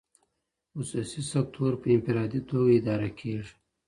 [0.71, 3.53] خصوصي سکتور په انفرادي توګه اداره کیږي.